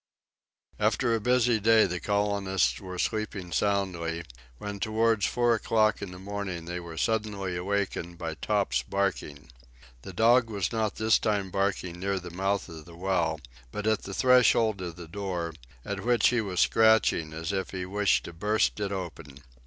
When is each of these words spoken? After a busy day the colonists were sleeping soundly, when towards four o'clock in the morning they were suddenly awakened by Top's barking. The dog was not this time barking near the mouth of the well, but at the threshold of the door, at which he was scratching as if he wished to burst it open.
After 0.79 1.13
a 1.13 1.19
busy 1.19 1.59
day 1.59 1.85
the 1.85 1.99
colonists 1.99 2.81
were 2.81 2.97
sleeping 2.97 3.51
soundly, 3.51 4.23
when 4.57 4.79
towards 4.79 5.27
four 5.27 5.53
o'clock 5.53 6.01
in 6.01 6.11
the 6.11 6.17
morning 6.17 6.65
they 6.65 6.79
were 6.79 6.97
suddenly 6.97 7.55
awakened 7.55 8.17
by 8.17 8.33
Top's 8.33 8.81
barking. 8.81 9.51
The 10.01 10.11
dog 10.11 10.49
was 10.49 10.71
not 10.71 10.95
this 10.95 11.19
time 11.19 11.51
barking 11.51 11.99
near 11.99 12.17
the 12.19 12.31
mouth 12.31 12.67
of 12.67 12.85
the 12.85 12.95
well, 12.97 13.39
but 13.71 13.85
at 13.85 14.01
the 14.01 14.13
threshold 14.15 14.81
of 14.81 14.95
the 14.95 15.07
door, 15.07 15.53
at 15.85 15.99
which 16.03 16.29
he 16.29 16.41
was 16.41 16.61
scratching 16.61 17.31
as 17.31 17.51
if 17.53 17.69
he 17.69 17.85
wished 17.85 18.23
to 18.25 18.33
burst 18.33 18.79
it 18.79 18.91
open. 18.91 19.43